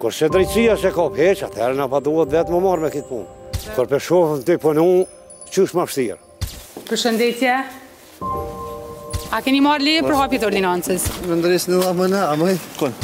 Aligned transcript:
Kërë 0.00 0.14
se 0.16 0.28
drejtësia 0.32 0.78
se 0.80 0.88
ka 0.96 1.02
për 1.12 1.42
atëherë 1.44 1.76
na 1.76 1.84
pa 1.92 1.98
duhet 2.00 2.32
dhe 2.32 2.40
të 2.40 2.48
më 2.54 2.58
marrë 2.64 2.80
me 2.86 2.90
këtë 2.92 3.04
punë. 3.04 3.26
Kërë 3.76 3.88
për 3.90 4.00
shofën 4.06 4.42
të 4.48 4.54
i 4.56 4.60
përnu, 4.62 4.84
më 5.60 5.82
vështirë. 5.90 6.20
Për 6.88 6.98
shëndetje, 7.02 7.54
a 9.36 9.40
keni 9.44 9.60
marrë 9.60 9.84
lije 9.84 10.00
për 10.08 10.14
hapjit 10.22 10.44
ordinancës? 10.48 11.04
Më 11.28 11.34
ndërës 11.42 11.64
në 11.68 11.76
më 12.00 12.06
në, 12.14 12.20
a 12.24 12.34
mëj? 12.40 12.56
Kënë? 12.80 12.98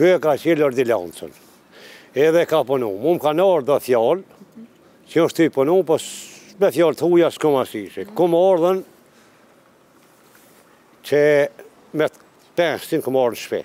Kërë 0.00 0.16
e 0.16 0.18
ka 0.24 0.32
qelë 0.48 0.64
ordinancën 0.72 1.49
edhe 2.14 2.44
ka 2.46 2.64
punu. 2.64 2.90
Mu 3.02 3.14
më 3.16 3.22
ka 3.22 3.32
në 3.36 3.44
orë 3.46 3.66
dhe 3.68 3.76
fjallë, 3.86 4.44
që 5.10 5.24
është 5.26 5.38
ty 5.44 5.52
punu, 5.54 5.80
po 5.86 5.96
me 6.60 6.70
fjallë 6.74 6.98
të 6.98 7.08
huja 7.12 7.28
s'ku 7.32 7.52
ma 7.54 7.62
shishe. 7.66 8.06
Ku 8.14 8.26
më 8.30 8.42
orë 8.50 8.72
që 11.06 11.20
me 11.98 12.10
të 12.10 12.26
pensin 12.58 13.02
ku 13.02 13.12
më 13.14 13.22
orë 13.24 13.38
në 13.38 13.42
shpe. 13.44 13.62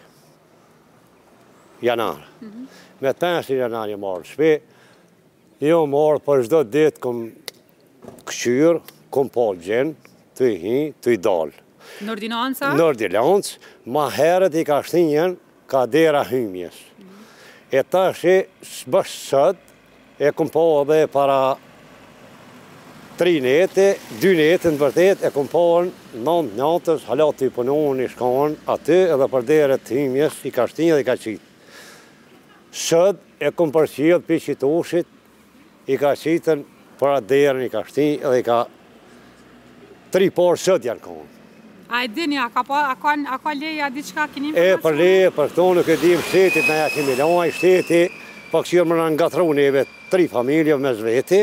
Janarë. 1.83 2.25
Mhm. 2.41 2.67
Me 3.01 3.09
të 3.11 3.19
pensin 3.25 3.59
janarë 3.59 3.93
një 3.93 3.97
më 3.99 4.15
në 4.21 4.25
shpe. 4.31 4.51
Jo 5.65 5.81
më 5.87 5.97
orë 6.05 6.19
për 6.23 6.43
po 6.43 6.45
shdo 6.45 6.61
ditë 6.65 6.99
këm 7.03 7.25
këshyrë, 8.29 8.81
këm 9.13 9.29
polë 9.31 9.61
gjenë, 9.61 9.93
të 10.35 10.49
i 10.51 10.55
hi, 10.59 10.77
të 11.01 11.11
i 11.11 11.17
dalë. 11.23 11.51
Në 12.03 12.11
ordinancë? 12.11 12.71
Në 12.75 12.83
ordinancë, 12.83 13.57
ma 13.93 14.07
herët 14.11 14.53
i 14.59 14.63
ka 14.67 14.79
shtinjen, 14.83 15.37
ka 15.69 15.85
dera 15.87 16.23
hymjesë. 16.27 16.94
E 17.73 17.81
tashi, 17.81 18.43
sbëshë 18.61 19.21
sëtë, 19.23 19.71
e 20.21 20.29
kum 20.37 20.51
pove 20.53 20.83
dhe 21.01 21.07
para 21.09 21.55
3 23.17 23.39
nete, 23.41 23.87
2 24.21 24.35
nete 24.37 24.69
në 24.69 24.77
përthet 24.83 25.23
e 25.25 25.31
kum 25.33 25.49
pove 25.49 25.87
në 26.13 26.21
9 26.27 26.51
natës, 26.59 27.07
halat 27.09 27.39
të 27.41 27.49
i 27.49 27.53
punon, 27.55 28.03
i 28.05 28.09
shkon, 28.11 28.53
aty 28.69 28.99
edhe 29.15 29.27
për 29.33 29.47
derë 29.49 29.79
të 29.81 29.97
himjes, 29.97 30.37
i 30.45 30.53
ka 30.53 30.67
dhe 30.69 30.91
i 31.01 31.07
ka 31.07 31.17
qitë. 31.17 31.53
Sëtë 32.85 33.49
e 33.49 33.53
kum 33.57 33.73
përqilë 33.75 34.21
për 34.29 34.45
qitë 34.45 35.03
i 35.87 35.97
ka 36.01 36.13
qitën 36.21 36.61
përra 36.99 37.17
derën 37.21 37.65
i 37.65 37.69
ka 37.73 37.81
dhe 37.89 38.37
i 38.37 38.45
ka 38.45 38.61
3 40.13 40.31
porë 40.37 40.61
sëtë 40.67 40.91
janë 40.93 41.01
konë. 41.07 41.34
A 41.87 42.03
e 42.03 42.07
dinja, 42.07 42.49
a 42.49 42.51
ka 43.37 43.51
leja 43.53 43.89
diqka 43.93 44.27
kini 44.33 44.47
informacion? 44.49 44.79
E, 44.79 44.81
për 44.81 44.95
leje, 44.97 45.25
për 45.37 45.49
këto 45.51 45.65
nuk 45.77 45.89
e 45.93 45.97
dim, 46.01 46.21
shtetit 46.29 46.63
në 46.65 46.77
ja 46.79 46.85
kemi 46.89 47.13
laj, 47.19 47.51
shtetit, 47.59 48.15
për 48.49 48.49
po 48.49 48.61
kështë 48.63 48.75
jërë 48.79 48.89
më 48.89 48.95
në 48.97 49.03
ngatërun 49.13 49.59
e 49.61 49.65
vetë 49.75 49.93
tri 50.09 50.25
familje 50.31 50.77
me 50.81 50.93
zveti, 50.97 51.41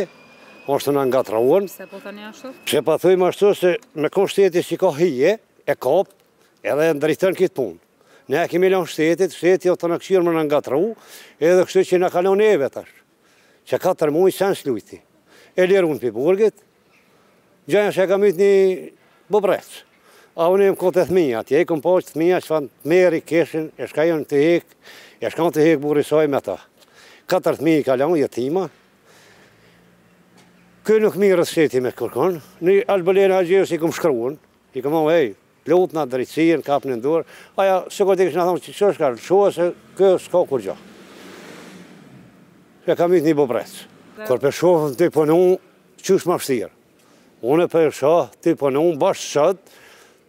është 0.67 0.95
në 0.97 1.05
ngatërun. 1.13 1.69
Se 1.71 1.87
po 1.87 2.01
të 2.03 2.13
një 2.17 2.27
ashtu? 2.33 2.51
Se 2.73 2.83
po 2.87 2.97
thujmë 3.05 3.29
ashtu 3.29 3.53
se 3.55 3.71
në 4.03 4.11
kon 4.15 4.27
që 4.27 4.81
ka 4.83 4.91
hije, 4.99 5.37
e 5.67 5.75
kopë, 5.87 6.11
edhe 6.73 6.91
e 6.91 6.97
ndritën 6.99 7.39
këtë 7.39 7.55
punë. 7.59 7.79
Ne 8.35 8.43
e 8.43 8.49
kemi 8.51 8.71
lënë 8.75 8.91
shtetit, 8.91 9.31
shtetit 9.39 9.71
o 9.71 9.77
të 9.79 9.93
në 9.95 10.01
këshirë 10.03 10.25
më 10.27 10.35
në 10.35 10.43
ngatëru, 10.51 10.83
edhe 11.39 11.65
kështu 11.71 11.87
që 11.93 12.03
në 12.03 12.11
kalon 12.15 12.43
e 12.43 12.51
vetash, 12.65 12.91
që 13.71 13.79
ka 13.83 13.95
tërmu 13.99 14.27
i 14.31 14.35
sen 14.35 14.55
s'lujti. 14.59 14.99
E 15.55 15.71
lirë 15.71 15.87
unë 15.87 16.03
për 16.03 16.17
burgit, 16.19 16.57
gjajnë 17.71 17.95
që 17.95 18.03
e 18.07 18.11
kam 18.11 18.27
ytë 18.27 18.43
një 18.43 18.53
bëbrecë 19.31 19.81
a 20.35 20.47
unë 20.53 20.67
jem 20.71 20.77
kote 20.81 21.03
të 21.03 21.11
thmija, 21.11 21.43
të 21.45 21.59
jekëm 21.61 21.81
po 21.85 21.95
që 22.01 22.13
thmija 22.15 22.39
që 22.41 22.49
fanë 22.49 22.69
të 22.73 22.89
meri, 22.93 23.19
keshin, 23.25 23.67
e 23.77 23.85
shka 23.91 24.07
jënë 24.09 24.29
të 24.31 24.39
hek, 24.45 24.77
e 25.21 25.29
shka 25.31 25.45
në 25.45 25.53
të 25.55 25.65
hek 25.67 25.83
burisoj 25.83 26.29
me 26.33 26.41
ta. 26.45 26.57
Katër 27.29 27.59
të 27.59 27.63
thmija 27.63 27.83
i 27.83 27.89
kalon, 27.91 28.17
jetima, 28.21 28.69
Kjo 30.83 30.97
nuk 30.99 31.15
mirë 31.15 31.45
të 31.45 31.47
shqeti 31.53 31.79
me 31.79 31.93
kërkon, 31.95 32.41
një 32.67 32.81
albëlejnë 32.91 33.37
agjeus 33.39 33.71
i 33.71 33.77
këmë 33.79 33.95
shkruun, 33.95 34.33
i 34.75 34.81
këmë 34.83 34.95
më 35.05 35.13
hej, 35.15 35.29
lutë 35.71 35.95
në 35.95 36.03
drejtsirën, 36.11 36.63
kapë 36.67 36.89
në 36.91 36.97
ndurë, 36.99 37.23
aja, 37.63 37.77
së 37.95 38.03
këtë 38.09 38.25
i 38.25 38.27
këshë 38.27 38.41
në 38.41 38.47
thonë 38.49 38.63
që 38.65 38.75
që 38.81 38.89
është 38.89 39.03
ka 39.05 39.11
rëllëshua, 39.13 39.53
se 39.55 39.69
kjo 40.01 40.09
s'ka 40.25 40.41
kur 40.51 40.65
gjo. 40.65 40.75
Ja 42.89 42.97
kam 42.99 43.15
vitë 43.15 43.31
një 43.31 43.37
bëbrec, 43.39 43.77
kër 44.27 44.43
për 44.43 44.59
shofën 44.59 44.99
të 48.43 49.69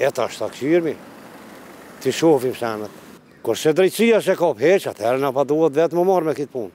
e 0.00 0.08
ta 0.10 0.24
është 0.28 0.44
takshirëmi, 0.46 0.94
ti 2.00 2.12
shofim 2.14 2.54
senet. 2.56 2.92
Kur 3.44 3.58
se 3.58 3.72
drejtësia 3.74 4.20
se 4.22 4.36
ka 4.38 4.48
pëheqë, 4.54 4.92
atëherë 4.92 5.20
në 5.20 5.32
pa 5.34 5.44
duhet 5.44 5.76
vetë 5.76 5.98
më 5.98 6.04
marrë 6.08 6.28
me 6.30 6.34
këtë 6.38 6.52
punë. 6.52 6.72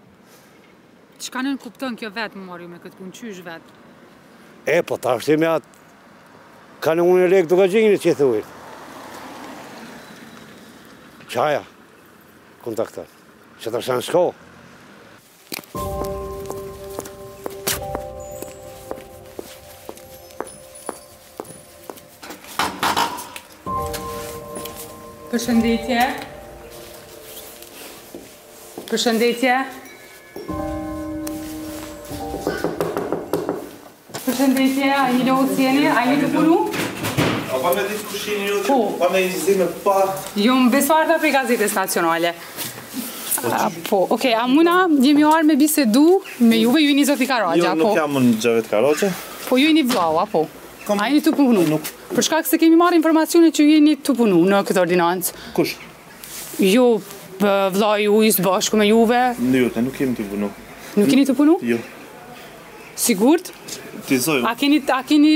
ka 1.31 1.39
në 1.41 1.55
kuptën 1.63 1.95
kjo 1.97 2.09
vetë 2.13 2.37
më 2.37 2.43
marrë 2.45 2.67
me 2.69 2.77
këtë 2.83 2.97
punë, 2.99 3.11
qysh 3.15 3.41
vetë? 3.41 3.69
E, 4.67 4.81
po 4.83 4.97
ta 5.01 5.15
është 5.15 5.37
me 5.39 5.47
atë, 5.47 5.67
ka 6.83 6.91
në 6.93 7.03
unë 7.09 7.25
e 7.25 7.29
lekë 7.31 7.49
duke 7.49 7.69
gjinit 7.71 8.01
që 8.03 8.11
i 8.11 8.15
thujtë. 8.15 8.55
Qaja, 11.31 11.63
kontaktat, 12.63 13.09
që 13.61 13.71
të 13.73 13.81
shënë 13.87 14.05
shko. 14.07 14.25
Përshëndetje. 25.37 25.97
Përshëndetje. 28.89 29.57
Përshëndetje, 34.23 34.87
a 34.95 35.03
një 35.13 35.27
lohë 35.27 35.45
sjeni, 35.51 35.83
a 35.93 36.05
një 36.09 36.15
të 36.23 36.29
punu? 36.33 36.57
A 36.63 37.59
pa 37.61 37.73
me 37.77 37.83
ditë 37.85 38.07
kushin 38.09 38.41
një 38.47 38.55
lohë 38.55 38.87
pa 39.03 39.09
me 39.13 39.21
një 39.27 39.43
zime 39.45 39.67
pa... 39.85 39.93
Jo 40.41 40.55
më 40.63 40.73
besuarta 40.73 41.19
për 41.21 41.53
i 41.53 41.69
nacionale. 41.77 42.33
Po, 43.37 43.51
po 43.93 43.99
oke, 44.17 44.33
a 44.33 44.47
muna 44.49 44.87
jemi 45.03 45.27
oar 45.33 45.43
me 45.45 45.53
bisedu 45.61 46.07
me 46.39 46.63
jo. 46.63 46.71
juve, 46.71 46.81
ju 46.81 46.95
i 46.95 46.97
një 46.97 47.05
zoti 47.11 47.29
Karoqa, 47.29 47.53
po? 47.53 47.61
Jo, 47.61 47.75
nuk 47.85 47.99
jam 48.01 48.17
unë 48.17 48.33
në 48.33 48.41
gjavet 48.41 48.73
Karoqa. 48.73 49.11
Po, 49.51 49.61
ju 49.61 49.69
i 49.69 49.77
një 49.77 49.85
vlau, 49.93 50.17
a 50.17 50.25
po? 50.33 50.47
A 50.97 51.11
i 51.11 51.19
një 51.19 51.25
të 51.29 51.35
punu? 51.37 51.67
Nuk 51.75 51.93
për 52.15 52.27
shkak 52.29 52.47
se 52.47 52.59
kemi 52.61 52.77
marrë 52.79 52.97
informacione 52.99 53.51
që 53.55 53.65
jeni 53.67 53.97
të 54.03 54.15
punu 54.19 54.39
në 54.47 54.61
këtë 54.69 54.81
ordinancë. 54.83 55.35
Kush? 55.57 55.75
Ju, 56.63 56.85
vlaj 57.41 58.05
ju, 58.05 58.19
isë 58.29 58.45
bashku 58.45 58.79
me 58.79 58.87
juve. 58.89 59.19
Në 59.41 59.65
jute, 59.65 59.83
nuk 59.85 59.97
kemi 59.99 60.15
të 60.19 60.27
punu. 60.31 60.51
Nuk 60.97 61.11
keni 61.11 61.25
të 61.29 61.35
punu? 61.37 61.57
Jo. 61.67 61.79
Sigurt? 62.97 63.51
Ti 64.07 64.17
zoj. 64.23 64.39
A 64.47 64.53
keni 64.57 64.79
a 64.95 65.01
keni 65.05 65.35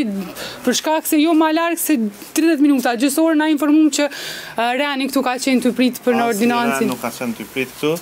për 0.66 0.78
shkak 0.80 1.08
se 1.10 1.20
jo 1.20 1.34
më 1.38 1.50
larg 1.58 1.78
se 1.82 1.98
30 2.38 2.62
minuta, 2.64 2.96
gjysorë 2.98 3.36
na 3.38 3.50
informum 3.52 3.90
që 3.94 4.08
Reani 4.80 5.10
këtu 5.12 5.24
ka 5.26 5.36
qenë 5.44 5.66
të 5.68 5.74
prit 5.78 6.00
për 6.06 6.18
në 6.18 6.30
reani 6.40 6.88
Nuk 6.90 7.04
ka 7.04 7.12
qenë 7.14 7.36
të 7.38 7.50
prit 7.52 7.76
këtu. 7.76 7.94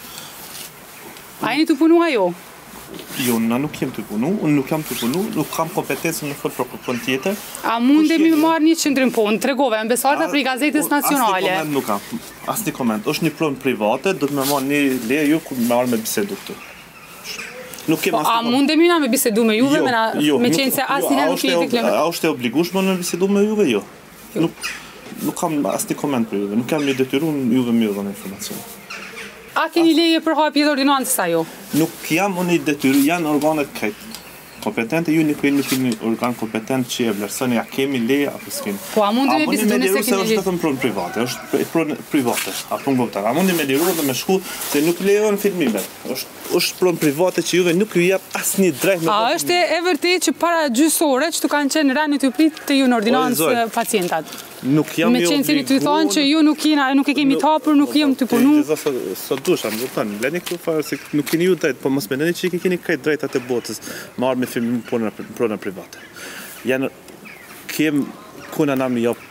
A 1.43 1.55
jeni 1.55 1.67
të 1.67 1.75
punu 1.79 1.99
ajo? 2.05 2.29
jo, 3.19 3.35
na 3.43 3.57
nuk 3.61 3.75
jem 3.81 3.91
të 3.93 4.03
punu, 4.07 4.29
unë 4.45 4.55
nuk 4.55 4.71
jam 4.71 4.81
të 4.85 4.95
punu, 5.01 5.21
nuk 5.35 5.49
kam 5.53 5.69
kompetencë 5.73 6.29
në 6.29 6.37
fëtë 6.39 6.65
për 6.85 6.99
tjetër. 7.05 7.43
A 7.71 7.75
mundë 7.83 8.17
mi 8.21 8.31
marë 8.41 8.63
një 8.65 8.77
qëndrim 8.83 9.11
po, 9.15 9.25
në 9.33 9.41
tregove, 9.43 9.77
në 9.83 9.91
besartë 9.91 10.29
për 10.31 10.39
i 10.41 10.45
gazetës 10.47 10.89
nacionale? 10.93 11.57
Asë 11.59 11.69
një 11.69 11.77
komend 11.77 11.77
nuk 11.77 11.87
kam, 11.87 12.25
asë 12.53 12.69
një 12.69 12.75
komend, 12.79 13.11
është 13.13 13.27
një 13.27 13.33
plonë 13.39 13.61
private, 13.65 14.15
do 14.23 14.31
të 14.31 14.39
me 14.39 14.47
marë 14.49 14.67
një 14.71 14.81
leje 15.11 15.29
ju 15.33 15.41
ku 15.49 15.59
me 15.59 15.67
marë 15.69 15.91
me 15.93 16.01
bisedu 16.03 16.39
këtu. 16.41 16.57
Nuk 17.89 18.03
kem 18.05 18.13
po, 18.17 18.23
a 18.29 18.35
mundë 18.45 18.75
mi 18.79 18.89
na 18.91 18.99
me 19.03 19.09
bisedu 19.11 19.45
me 19.49 19.55
juve, 19.59 19.81
jo, 19.83 20.39
me, 20.41 20.49
jo, 20.51 20.59
qenë 20.59 20.75
se 20.79 20.85
asë 20.97 21.15
një 21.19 21.29
nuk 21.31 21.47
jetë 21.47 21.67
i 21.69 21.71
klemë? 21.75 21.95
A 21.99 22.05
është 22.09 22.29
e 22.29 22.33
obligushme 22.35 22.83
në 22.85 22.97
bisedu 23.03 23.29
me 23.33 23.45
juve, 23.47 23.65
jo. 23.71 23.81
jo. 24.35 24.45
Nuk, 24.47 24.69
nuk 25.27 25.39
kam 25.39 25.59
asë 25.75 25.93
një 25.95 25.99
komend 26.03 26.29
për 26.29 26.43
juve, 26.45 26.61
nuk 26.61 26.69
kam 26.69 26.85
një 26.85 26.97
detyru 27.01 27.31
në 27.33 27.57
juve 27.57 27.73
mjë 27.81 27.95
dhe 27.97 28.05
në 28.09 28.13
informacionë. 28.13 28.67
A 29.59 29.67
keni 29.73 29.91
leje 29.91 30.21
për 30.23 30.37
hapje 30.39 30.61
të 30.63 30.69
ordinantës 30.71 31.17
ajo? 31.19 31.41
Nuk 31.75 31.97
jam 32.15 32.37
unë 32.39 32.53
i 32.55 32.59
detyru, 32.63 33.01
janë 33.03 33.27
organet 33.27 33.67
këtë 33.75 34.05
kompetente, 34.63 35.11
ju 35.15 35.23
një 35.27 35.35
kërë 35.39 35.55
nuk 35.57 35.71
jemi 35.71 35.91
organ 36.07 36.33
kompetent 36.39 36.87
që 36.91 37.05
e 37.09 37.13
vlerësoni, 37.17 37.59
a 37.59 37.63
kemi 37.67 37.99
leje 38.03 38.29
apo 38.31 38.51
s'kemi. 38.55 38.79
Po, 38.93 39.03
a 39.03 39.11
mundi 39.15 39.35
me 39.41 39.47
bizitu 39.51 39.75
nëse 39.75 39.83
kemi 39.83 39.83
leje? 39.83 40.11
A 40.11 40.15
mundi 40.15 40.15
me 40.15 40.71
se 40.71 40.83
private, 40.83 41.25
është 41.27 41.65
pronë 41.73 41.97
private, 42.11 42.53
a 42.75 42.79
pronë 42.83 42.99
gomëtar. 43.01 43.27
A 43.27 43.33
mundi 43.35 43.55
me 43.59 43.65
dirur 43.67 43.91
dhe 43.99 44.05
me 44.07 44.15
shku 44.19 44.37
se 44.43 44.83
nuk 44.85 45.01
lejo 45.07 45.31
në 45.35 45.41
filmime. 45.43 45.83
është 46.15 46.35
është 46.59 46.77
pronë 46.79 47.01
private 47.03 47.43
që 47.47 47.57
juve 47.59 47.73
nuk 47.77 47.95
ju 47.99 48.05
jep 48.07 48.39
asë 48.39 48.61
një 48.63 48.69
drejt. 48.81 49.09
A 49.11 49.19
është 49.35 49.59
e 49.75 49.81
vërtej 49.89 50.15
që 50.27 50.35
para 50.39 50.65
gjysore 50.79 51.29
që 51.35 51.43
të 51.45 51.51
kanë 51.55 51.75
qenë 51.75 51.99
rani 51.99 52.19
të 52.19 52.31
ju 52.31 52.35
pritë 52.39 52.67
të 52.71 52.79
ju 52.79 52.87
në 52.89 53.01
ordinancë 53.01 53.53
pacientat? 53.75 54.39
nuk 54.67 54.91
jam 54.97 55.11
me 55.13 55.21
qenë 55.23 55.45
se 55.45 55.55
të 55.67 55.77
thonë 55.83 56.11
që 56.15 56.23
ju 56.25 56.41
nuk, 56.43 56.57
kina, 56.59 56.89
nuk 56.97 57.07
e 57.11 57.15
kemi 57.17 57.35
po, 57.35 57.39
po, 57.39 57.45
të 57.45 57.53
hapër, 57.53 57.77
nuk 57.79 57.93
jem 57.95 58.15
të 58.19 58.27
punu. 58.29 58.53
Gjitha 58.59 58.77
sot 58.79 59.21
so 59.21 59.37
dusha, 59.51 59.71
më 59.71 59.81
të 59.85 59.89
thonë, 59.95 60.17
leni 60.25 60.41
këtu 60.43 60.59
farë, 60.65 60.85
se 60.89 60.99
nuk 61.15 61.29
keni 61.31 61.47
ju 61.47 61.55
drejtë, 61.61 61.79
po 61.83 61.91
mos 61.93 62.09
me 62.11 62.19
leni 62.21 62.35
që 62.35 62.49
i 62.49 62.59
keni 62.63 62.79
kajtë 62.83 63.05
drejtë 63.07 63.29
atë 63.29 63.43
botës, 63.49 63.81
marë 64.19 64.41
me 64.43 64.49
firmi 64.49 64.73
më 64.79 64.85
punë 64.89 65.09
në 65.11 65.31
prona 65.37 65.57
private. 65.63 66.03
Janë, 66.67 66.91
kem 67.71 68.03
kuna 68.55 68.75
nga 68.75 68.89
më 68.91 69.05
jopë. 69.07 69.25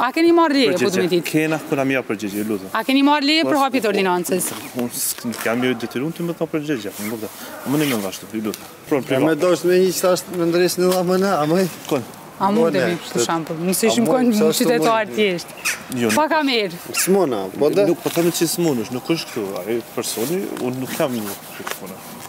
A 0.00 0.12
keni 0.14 0.30
marë 0.30 0.54
leje, 0.54 0.76
po 0.84 0.92
të 0.94 1.00
me 1.02 1.08
ditë? 1.10 1.24
Kena 1.26 1.56
kuna 1.66 1.82
më 1.88 1.96
jopë 1.96 2.08
përgjegje, 2.12 2.44
lutë. 2.46 2.68
A 2.78 2.84
keni 2.86 3.02
marë 3.04 3.26
leje 3.26 3.48
për 3.48 3.58
hapjet 3.58 3.88
ordinancës? 3.90 4.52
Unë 4.78 5.02
së 5.02 5.34
kam 5.42 5.66
ju 5.66 5.74
detyru 5.82 6.06
në 6.06 6.14
të 6.20 6.28
më 6.28 6.38
thonë 6.38 6.54
përgjegje, 6.54 6.92
më 7.00 7.10
lukë 7.10 7.26
da. 7.26 7.32
më 7.66 7.82
në 7.82 7.90
më 7.96 8.00
vashtu, 8.06 8.30
lutë. 8.46 8.70
Pronë 8.86 9.08
private. 9.08 9.26
A 9.26 9.34
me 9.34 9.42
dosh 9.42 9.66
me 9.66 9.80
një 9.82 9.90
qëtë 9.98 10.14
ashtë 10.14 10.38
me 10.38 10.46
ndresë 10.52 10.84
në 10.84 10.92
lamë 10.94 11.18
në, 11.24 11.34
a 11.42 11.48
më? 11.50 11.66
Konë? 11.90 12.14
A 12.40 12.48
mund 12.56 12.70
të 12.72 12.80
bëjmë 12.86 12.98
për 13.12 13.20
shampo? 13.20 13.52
Mi 13.60 13.74
se 13.76 13.84
ishim 13.90 14.06
kojnë 14.08 14.30
në 14.38 14.46
qytetuar 14.56 15.10
tjeshtë. 15.12 15.52
Jo, 16.00 16.08
pa 16.16 16.24
ka 16.30 16.38
mirë. 16.48 16.72
Smona, 16.96 17.42
po 17.58 17.68
dhe? 17.72 17.82
Nuk, 17.90 17.98
po 18.00 18.08
të 18.14 18.22
me 18.24 18.30
që 18.36 18.42
është, 18.48 18.84
nuk 18.96 19.04
është 19.14 19.26
këtu. 19.34 19.42
Ajo 19.60 19.76
personi, 19.96 20.38
unë 20.64 20.76
nuk 20.86 20.90
jam 20.96 21.12
një. 21.18 21.34